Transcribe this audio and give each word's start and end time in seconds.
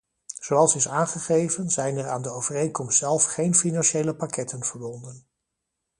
Zoals 0.39 0.75
is 0.75 0.87
aangegeven, 0.87 1.69
zijn 1.69 1.97
er 1.97 2.09
aan 2.09 2.21
de 2.21 2.29
overeenkomst 2.29 2.97
zelf 2.97 3.23
geen 3.25 3.55
financiële 3.55 4.15
pakketten 4.15 4.63
verbonden. 4.63 5.25